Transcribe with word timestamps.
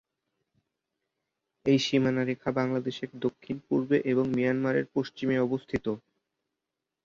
এই 1.65 1.79
সীমানা 1.79 2.21
রেখা 2.23 2.49
বাংলাদেশের 2.59 3.09
দক্ষিণ-পূর্বে 3.21 3.97
এবং 4.11 4.25
মিয়ানমারের 4.35 4.85
পশ্চিমে 4.95 5.35
অবস্থিত। 5.39 5.85